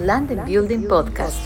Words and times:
Land 0.00 0.32
and 0.32 0.44
Building 0.44 0.88
Podcast. 0.88 1.38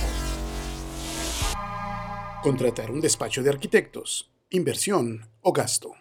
Contratar 2.43 2.91
un 2.91 2.99
despacho 3.03 3.43
de 3.43 3.51
arquitectos, 3.51 4.33
inversión 4.49 5.29
o 5.43 5.53
gasto. 5.53 5.93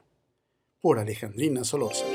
Por 0.79 0.97
Alejandrina 0.97 1.65
Solórzano. 1.65 2.09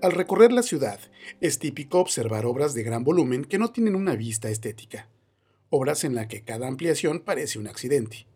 Al 0.00 0.12
recorrer 0.12 0.52
la 0.52 0.62
ciudad, 0.62 0.98
es 1.42 1.58
típico 1.58 1.98
observar 2.00 2.46
obras 2.46 2.72
de 2.72 2.82
gran 2.82 3.04
volumen 3.04 3.44
que 3.44 3.58
no 3.58 3.68
tienen 3.68 3.94
una 3.94 4.16
vista 4.16 4.48
estética, 4.48 5.10
obras 5.68 6.04
en 6.04 6.14
las 6.14 6.28
que 6.28 6.44
cada 6.44 6.66
ampliación 6.66 7.20
parece 7.20 7.58
un 7.58 7.66
accidente. 7.66 8.26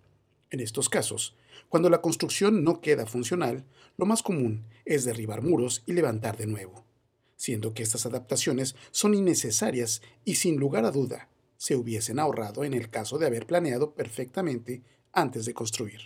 En 0.50 0.60
estos 0.60 0.90
casos, 0.90 1.34
cuando 1.70 1.88
la 1.88 2.02
construcción 2.02 2.62
no 2.62 2.82
queda 2.82 3.06
funcional, 3.06 3.64
lo 3.96 4.04
más 4.04 4.22
común 4.22 4.66
es 4.84 5.06
derribar 5.06 5.40
muros 5.40 5.82
y 5.86 5.94
levantar 5.94 6.36
de 6.36 6.46
nuevo, 6.46 6.84
siendo 7.36 7.74
que 7.74 7.82
estas 7.82 8.06
adaptaciones 8.06 8.76
son 8.90 9.14
innecesarias 9.14 10.02
y 10.24 10.36
sin 10.36 10.56
lugar 10.56 10.84
a 10.84 10.90
duda 10.90 11.28
se 11.56 11.76
hubiesen 11.76 12.18
ahorrado 12.18 12.64
en 12.64 12.74
el 12.74 12.90
caso 12.90 13.18
de 13.18 13.26
haber 13.26 13.46
planeado 13.46 13.94
perfectamente 13.94 14.82
antes 15.12 15.46
de 15.46 15.54
construir. 15.54 16.00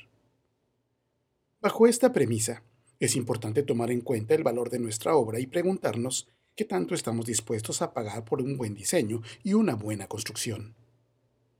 Bajo 1.60 1.86
esta 1.86 2.12
premisa, 2.12 2.62
es 3.00 3.16
importante 3.16 3.62
tomar 3.62 3.90
en 3.90 4.00
cuenta 4.00 4.34
el 4.34 4.44
valor 4.44 4.70
de 4.70 4.78
nuestra 4.78 5.16
obra 5.16 5.40
y 5.40 5.46
preguntarnos 5.46 6.28
qué 6.54 6.64
tanto 6.64 6.94
estamos 6.94 7.26
dispuestos 7.26 7.82
a 7.82 7.92
pagar 7.92 8.24
por 8.24 8.42
un 8.42 8.56
buen 8.56 8.74
diseño 8.74 9.22
y 9.42 9.54
una 9.54 9.74
buena 9.74 10.06
construcción. 10.06 10.74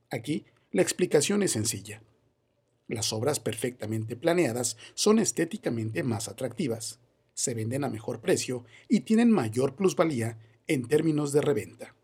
Aquí, 0.09 0.45
la 0.71 0.81
explicación 0.81 1.43
es 1.43 1.51
sencilla. 1.51 2.01
Las 2.87 3.13
obras 3.13 3.39
perfectamente 3.39 4.15
planeadas 4.15 4.77
son 4.93 5.19
estéticamente 5.19 6.03
más 6.03 6.27
atractivas, 6.27 6.99
se 7.39 7.53
venden 7.53 7.85
a 7.85 7.89
mejor 7.89 8.19
precio 8.19 8.65
y 8.89 9.01
tienen 9.01 9.31
mayor 9.31 9.75
plusvalía 9.75 10.37
en 10.67 10.87
términos 10.87 11.31
de 11.31 11.41
reventa. 11.41 11.95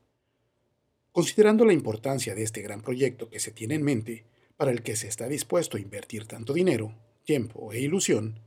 Considerando 1.11 1.65
la 1.65 1.73
importancia 1.73 2.35
de 2.35 2.43
este 2.43 2.61
gran 2.61 2.81
proyecto 2.81 3.29
que 3.29 3.39
se 3.39 3.51
tiene 3.51 3.75
en 3.75 3.83
mente, 3.83 4.25
para 4.55 4.71
el 4.71 4.81
que 4.81 4.95
se 4.95 5.09
está 5.09 5.27
dispuesto 5.27 5.75
a 5.75 5.81
invertir 5.81 6.25
tanto 6.25 6.53
dinero, 6.53 6.95
tiempo 7.25 7.73
e 7.73 7.81
ilusión, 7.81 8.39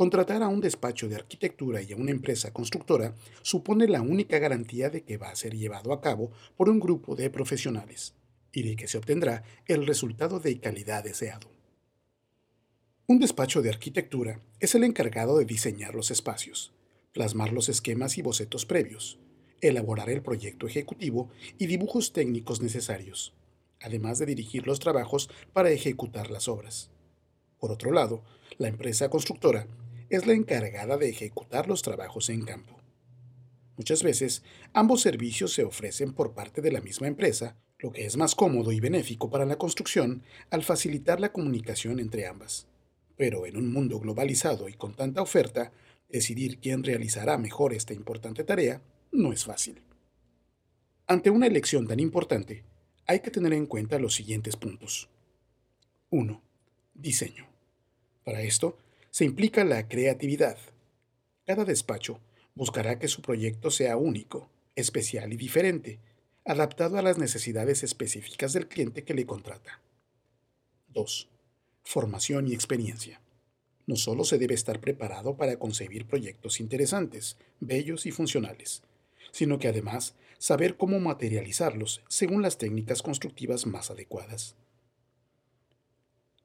Contratar 0.00 0.42
a 0.42 0.48
un 0.48 0.62
despacho 0.62 1.10
de 1.10 1.16
arquitectura 1.16 1.82
y 1.82 1.92
a 1.92 1.96
una 1.96 2.10
empresa 2.10 2.54
constructora 2.54 3.14
supone 3.42 3.86
la 3.86 4.00
única 4.00 4.38
garantía 4.38 4.88
de 4.88 5.02
que 5.04 5.18
va 5.18 5.28
a 5.28 5.36
ser 5.36 5.54
llevado 5.54 5.92
a 5.92 6.00
cabo 6.00 6.32
por 6.56 6.70
un 6.70 6.80
grupo 6.80 7.16
de 7.16 7.28
profesionales 7.28 8.14
y 8.50 8.62
de 8.62 8.76
que 8.76 8.88
se 8.88 8.96
obtendrá 8.96 9.42
el 9.66 9.86
resultado 9.86 10.40
de 10.40 10.58
calidad 10.58 11.04
deseado. 11.04 11.59
Un 13.10 13.18
despacho 13.18 13.60
de 13.60 13.70
arquitectura 13.70 14.38
es 14.60 14.76
el 14.76 14.84
encargado 14.84 15.36
de 15.36 15.44
diseñar 15.44 15.96
los 15.96 16.12
espacios, 16.12 16.72
plasmar 17.12 17.52
los 17.52 17.68
esquemas 17.68 18.16
y 18.18 18.22
bocetos 18.22 18.66
previos, 18.66 19.18
elaborar 19.60 20.10
el 20.10 20.22
proyecto 20.22 20.68
ejecutivo 20.68 21.28
y 21.58 21.66
dibujos 21.66 22.12
técnicos 22.12 22.62
necesarios, 22.62 23.34
además 23.80 24.20
de 24.20 24.26
dirigir 24.26 24.64
los 24.68 24.78
trabajos 24.78 25.28
para 25.52 25.72
ejecutar 25.72 26.30
las 26.30 26.46
obras. 26.46 26.92
Por 27.58 27.72
otro 27.72 27.90
lado, 27.90 28.22
la 28.58 28.68
empresa 28.68 29.08
constructora 29.08 29.66
es 30.08 30.28
la 30.28 30.34
encargada 30.34 30.96
de 30.96 31.08
ejecutar 31.08 31.66
los 31.66 31.82
trabajos 31.82 32.28
en 32.30 32.44
campo. 32.44 32.78
Muchas 33.76 34.04
veces, 34.04 34.44
ambos 34.72 35.00
servicios 35.00 35.52
se 35.52 35.64
ofrecen 35.64 36.12
por 36.12 36.32
parte 36.32 36.62
de 36.62 36.70
la 36.70 36.80
misma 36.80 37.08
empresa, 37.08 37.56
lo 37.80 37.90
que 37.90 38.06
es 38.06 38.16
más 38.16 38.36
cómodo 38.36 38.70
y 38.70 38.78
benéfico 38.78 39.30
para 39.30 39.46
la 39.46 39.56
construcción 39.56 40.22
al 40.50 40.62
facilitar 40.62 41.18
la 41.18 41.32
comunicación 41.32 41.98
entre 41.98 42.28
ambas. 42.28 42.69
Pero 43.20 43.44
en 43.44 43.58
un 43.58 43.70
mundo 43.70 44.00
globalizado 44.00 44.70
y 44.70 44.72
con 44.72 44.94
tanta 44.94 45.20
oferta, 45.20 45.72
decidir 46.08 46.58
quién 46.58 46.82
realizará 46.82 47.36
mejor 47.36 47.74
esta 47.74 47.92
importante 47.92 48.44
tarea 48.44 48.80
no 49.12 49.34
es 49.34 49.44
fácil. 49.44 49.82
Ante 51.06 51.28
una 51.28 51.46
elección 51.46 51.86
tan 51.86 52.00
importante, 52.00 52.64
hay 53.06 53.20
que 53.20 53.30
tener 53.30 53.52
en 53.52 53.66
cuenta 53.66 53.98
los 53.98 54.14
siguientes 54.14 54.56
puntos. 54.56 55.10
1. 56.08 56.42
Diseño. 56.94 57.46
Para 58.24 58.40
esto, 58.40 58.78
se 59.10 59.26
implica 59.26 59.64
la 59.64 59.86
creatividad. 59.86 60.56
Cada 61.44 61.66
despacho 61.66 62.20
buscará 62.54 62.98
que 62.98 63.08
su 63.08 63.20
proyecto 63.20 63.70
sea 63.70 63.98
único, 63.98 64.48
especial 64.76 65.30
y 65.34 65.36
diferente, 65.36 65.98
adaptado 66.46 66.96
a 66.96 67.02
las 67.02 67.18
necesidades 67.18 67.82
específicas 67.82 68.54
del 68.54 68.66
cliente 68.66 69.04
que 69.04 69.12
le 69.12 69.26
contrata. 69.26 69.82
2. 70.88 71.28
Formación 71.82 72.46
y 72.46 72.54
experiencia. 72.54 73.20
No 73.86 73.96
solo 73.96 74.24
se 74.24 74.38
debe 74.38 74.54
estar 74.54 74.80
preparado 74.80 75.36
para 75.36 75.58
concebir 75.58 76.06
proyectos 76.06 76.60
interesantes, 76.60 77.36
bellos 77.58 78.06
y 78.06 78.12
funcionales, 78.12 78.82
sino 79.32 79.58
que 79.58 79.68
además 79.68 80.14
saber 80.38 80.76
cómo 80.76 81.00
materializarlos 81.00 82.02
según 82.08 82.42
las 82.42 82.56
técnicas 82.58 83.02
constructivas 83.02 83.66
más 83.66 83.90
adecuadas. 83.90 84.54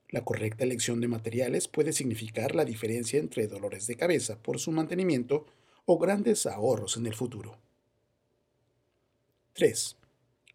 La 0.09 0.23
correcta 0.23 0.63
elección 0.63 1.01
de 1.01 1.07
materiales 1.07 1.67
puede 1.67 1.93
significar 1.93 2.55
la 2.55 2.65
diferencia 2.65 3.19
entre 3.19 3.47
dolores 3.47 3.87
de 3.87 3.95
cabeza 3.95 4.41
por 4.41 4.59
su 4.59 4.71
mantenimiento 4.71 5.45
o 5.85 5.97
grandes 5.97 6.45
ahorros 6.45 6.97
en 6.97 7.05
el 7.05 7.13
futuro. 7.13 7.57
3. 9.53 9.97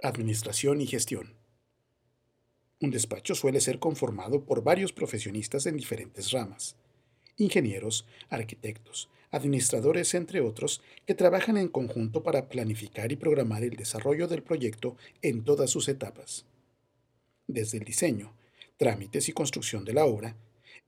Administración 0.02 0.80
y 0.80 0.86
gestión. 0.86 1.39
Un 2.80 2.90
despacho 2.90 3.34
suele 3.34 3.60
ser 3.60 3.78
conformado 3.78 4.42
por 4.42 4.64
varios 4.64 4.92
profesionistas 4.92 5.66
en 5.66 5.76
diferentes 5.76 6.30
ramas. 6.30 6.76
Ingenieros, 7.36 8.06
arquitectos, 8.30 9.10
administradores, 9.30 10.14
entre 10.14 10.40
otros, 10.40 10.80
que 11.06 11.14
trabajan 11.14 11.58
en 11.58 11.68
conjunto 11.68 12.22
para 12.22 12.48
planificar 12.48 13.12
y 13.12 13.16
programar 13.16 13.64
el 13.64 13.76
desarrollo 13.76 14.28
del 14.28 14.42
proyecto 14.42 14.96
en 15.20 15.44
todas 15.44 15.68
sus 15.68 15.88
etapas. 15.88 16.46
Desde 17.46 17.78
el 17.78 17.84
diseño, 17.84 18.34
trámites 18.78 19.28
y 19.28 19.32
construcción 19.32 19.84
de 19.84 19.92
la 19.92 20.06
obra, 20.06 20.36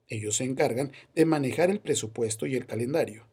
ellos 0.09 0.37
se 0.37 0.45
encargan 0.45 0.93
de 1.15 1.27
manejar 1.27 1.71
el 1.71 1.81
presupuesto 1.81 2.47
y 2.47 2.57
el 2.57 2.67
calendario, 2.67 3.27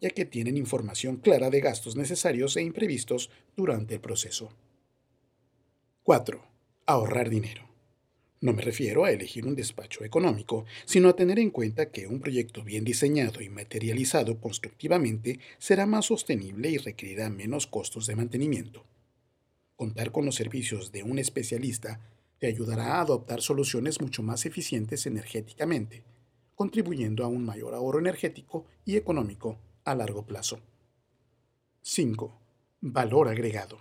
ya 0.00 0.10
que 0.10 0.24
tienen 0.24 0.56
información 0.56 1.16
clara 1.16 1.50
de 1.50 1.60
gastos 1.60 1.94
necesarios 1.94 2.56
e 2.56 2.62
imprevistos 2.62 3.30
durante 3.56 3.94
el 3.94 4.00
proceso. 4.00 4.50
4. 6.02 6.44
Ahorrar 6.86 7.30
dinero. 7.30 7.71
No 8.42 8.52
me 8.52 8.62
refiero 8.62 9.04
a 9.04 9.12
elegir 9.12 9.46
un 9.46 9.54
despacho 9.54 10.04
económico, 10.04 10.64
sino 10.84 11.08
a 11.08 11.14
tener 11.14 11.38
en 11.38 11.50
cuenta 11.50 11.92
que 11.92 12.08
un 12.08 12.18
proyecto 12.18 12.64
bien 12.64 12.82
diseñado 12.82 13.40
y 13.40 13.48
materializado 13.48 14.40
constructivamente 14.40 15.38
será 15.58 15.86
más 15.86 16.06
sostenible 16.06 16.68
y 16.68 16.76
requerirá 16.76 17.30
menos 17.30 17.68
costos 17.68 18.08
de 18.08 18.16
mantenimiento. 18.16 18.84
Contar 19.76 20.10
con 20.10 20.24
los 20.24 20.34
servicios 20.34 20.90
de 20.90 21.04
un 21.04 21.20
especialista 21.20 22.00
te 22.40 22.48
ayudará 22.48 22.96
a 22.96 23.02
adoptar 23.02 23.42
soluciones 23.42 24.00
mucho 24.00 24.24
más 24.24 24.44
eficientes 24.44 25.06
energéticamente, 25.06 26.02
contribuyendo 26.56 27.24
a 27.24 27.28
un 27.28 27.44
mayor 27.44 27.74
ahorro 27.74 28.00
energético 28.00 28.66
y 28.84 28.96
económico 28.96 29.56
a 29.84 29.94
largo 29.94 30.26
plazo. 30.26 30.58
5. 31.82 32.40
Valor 32.80 33.28
agregado. 33.28 33.78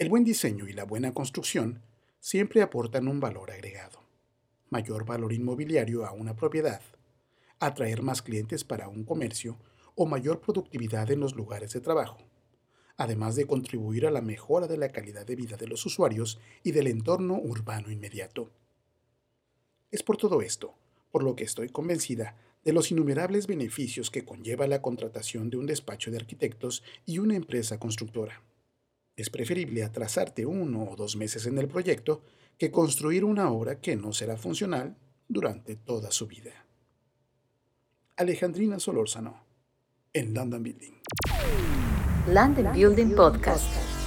El 0.00 0.08
buen 0.08 0.24
diseño 0.24 0.66
y 0.66 0.72
la 0.72 0.82
buena 0.82 1.14
construcción 1.14 1.80
siempre 2.20 2.62
aportan 2.62 3.08
un 3.08 3.18
valor 3.18 3.50
agregado. 3.50 4.00
Mayor 4.68 5.04
valor 5.04 5.32
inmobiliario 5.32 6.06
a 6.06 6.12
una 6.12 6.36
propiedad, 6.36 6.80
atraer 7.58 8.02
más 8.02 8.22
clientes 8.22 8.62
para 8.62 8.88
un 8.88 9.04
comercio 9.04 9.58
o 9.96 10.06
mayor 10.06 10.40
productividad 10.40 11.10
en 11.10 11.20
los 11.20 11.34
lugares 11.34 11.72
de 11.72 11.80
trabajo 11.80 12.18
además 13.00 13.34
de 13.34 13.46
contribuir 13.46 14.04
a 14.04 14.10
la 14.10 14.20
mejora 14.20 14.66
de 14.66 14.76
la 14.76 14.90
calidad 14.90 15.24
de 15.24 15.34
vida 15.34 15.56
de 15.56 15.66
los 15.66 15.86
usuarios 15.86 16.38
y 16.62 16.72
del 16.72 16.86
entorno 16.86 17.40
urbano 17.42 17.90
inmediato. 17.90 18.50
Es 19.90 20.02
por 20.02 20.18
todo 20.18 20.42
esto, 20.42 20.74
por 21.10 21.22
lo 21.22 21.34
que 21.34 21.44
estoy 21.44 21.70
convencida 21.70 22.36
de 22.62 22.74
los 22.74 22.90
innumerables 22.90 23.46
beneficios 23.46 24.10
que 24.10 24.26
conlleva 24.26 24.66
la 24.66 24.82
contratación 24.82 25.48
de 25.48 25.56
un 25.56 25.64
despacho 25.64 26.10
de 26.10 26.18
arquitectos 26.18 26.82
y 27.06 27.20
una 27.20 27.36
empresa 27.36 27.78
constructora. 27.80 28.42
Es 29.20 29.28
preferible 29.28 29.84
atrasarte 29.84 30.46
uno 30.46 30.82
o 30.84 30.96
dos 30.96 31.14
meses 31.14 31.44
en 31.44 31.58
el 31.58 31.68
proyecto 31.68 32.22
que 32.56 32.70
construir 32.70 33.22
una 33.22 33.50
obra 33.50 33.78
que 33.78 33.94
no 33.94 34.14
será 34.14 34.38
funcional 34.38 34.96
durante 35.28 35.76
toda 35.76 36.10
su 36.10 36.26
vida. 36.26 36.64
Alejandrina 38.16 38.80
Solórzano, 38.80 39.44
en 40.14 40.32
London 40.32 40.62
Building. 40.62 40.92
Land 42.28 42.60
and 42.60 42.74
Building 42.74 43.14
Podcast. 43.14 43.99